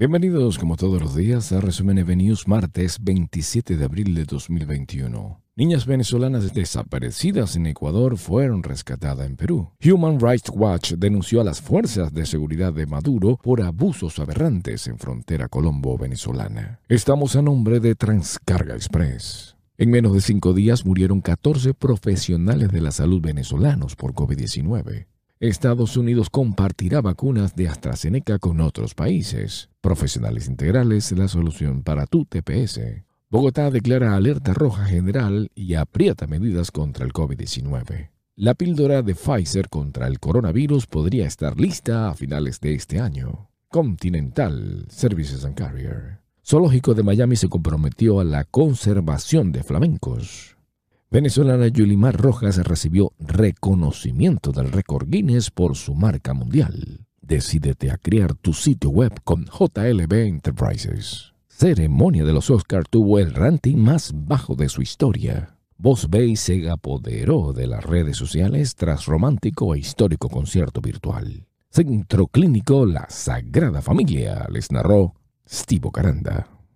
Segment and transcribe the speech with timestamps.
[0.00, 5.42] Bienvenidos como todos los días a Resumen EV News martes 27 de abril de 2021.
[5.56, 9.68] Niñas venezolanas desaparecidas en Ecuador fueron rescatadas en Perú.
[9.84, 14.96] Human Rights Watch denunció a las fuerzas de seguridad de Maduro por abusos aberrantes en
[14.96, 16.80] frontera colombo-venezolana.
[16.88, 19.54] Estamos a nombre de Transcarga Express.
[19.76, 25.08] En menos de cinco días murieron 14 profesionales de la salud venezolanos por COVID-19.
[25.40, 29.70] Estados Unidos compartirá vacunas de AstraZeneca con otros países.
[29.80, 32.80] Profesionales integrales, la solución para tu TPS.
[33.30, 38.10] Bogotá declara alerta roja general y aprieta medidas contra el COVID-19.
[38.36, 43.48] La píldora de Pfizer contra el coronavirus podría estar lista a finales de este año.
[43.68, 46.18] Continental Services and Carrier.
[46.44, 50.58] Zoológico de Miami se comprometió a la conservación de flamencos.
[51.12, 57.04] Venezolana Yulimar Rojas recibió reconocimiento del récord Guinness por su marca mundial.
[57.20, 61.32] Decídete a crear tu sitio web con JLB Enterprises.
[61.48, 65.56] Ceremonia de los Oscars tuvo el ranking más bajo de su historia.
[65.76, 71.44] Voz Bay se apoderó de las redes sociales tras romántico e histórico concierto virtual.
[71.70, 76.59] Centro Clínico La Sagrada Familia les narró Steve Caranda.